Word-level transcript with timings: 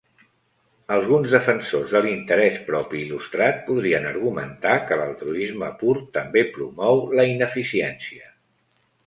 Alguns 0.93 1.33
defensors 1.33 1.91
de 1.97 2.01
l'interès 2.05 2.57
propi 2.69 2.97
il·lustrat 3.03 3.61
podrien 3.67 4.09
argumentar 4.13 4.73
que 4.89 4.99
l'altruisme 5.03 5.71
pur 5.85 5.95
també 6.19 6.45
promou 6.57 7.05
la 7.21 7.29
ineficiència. 7.37 8.29